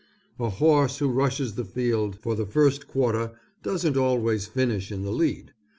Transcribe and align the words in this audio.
A 0.39 0.49
horse 0.49 0.97
who 0.97 1.09
rushes 1.09 1.53
the 1.53 1.63
field 1.63 2.15
for 2.15 2.33
the 2.33 2.47
first 2.47 2.87
quarter 2.87 3.33
doesn't 3.61 3.95
always 3.97 4.47
finish 4.47 4.91
in 4.91 5.03
the 5.03 5.11
lead. 5.11 5.53